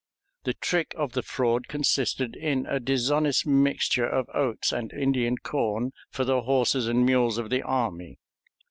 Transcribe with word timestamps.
The 0.45 0.55
trick 0.55 0.95
of 0.97 1.11
the 1.11 1.21
fraud 1.21 1.67
consisted 1.67 2.35
in 2.35 2.65
a 2.65 2.79
dishonest 2.79 3.45
mixture 3.45 4.07
of 4.07 4.27
oats 4.33 4.71
and 4.71 4.91
Indian 4.91 5.37
corn 5.37 5.91
for 6.09 6.25
the 6.25 6.41
horses 6.41 6.87
and 6.87 7.05
mules 7.05 7.37
of 7.37 7.51
the 7.51 7.61
army. 7.61 8.17